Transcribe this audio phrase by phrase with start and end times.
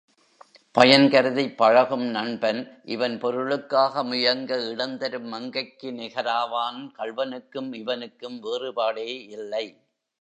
[0.75, 2.61] பயன் கருதிப் பழகும் நண்பன்
[2.85, 9.09] இவன் பொருளுக்காக முயங்க இடந்தரும் மங்கைக்கு நிகராவான் கள்வனுக்கும் இவனுக்கும் வேறுபாடே
[9.29, 9.65] இல்லை.